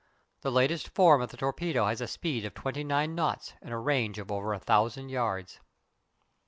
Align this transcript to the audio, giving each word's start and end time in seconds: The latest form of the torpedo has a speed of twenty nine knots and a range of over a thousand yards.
The 0.41 0.51
latest 0.51 0.89
form 0.95 1.21
of 1.21 1.29
the 1.29 1.37
torpedo 1.37 1.85
has 1.85 2.01
a 2.01 2.07
speed 2.07 2.43
of 2.43 2.55
twenty 2.55 2.83
nine 2.83 3.13
knots 3.13 3.53
and 3.61 3.71
a 3.71 3.77
range 3.77 4.17
of 4.17 4.31
over 4.31 4.51
a 4.51 4.57
thousand 4.59 5.09
yards. 5.09 5.59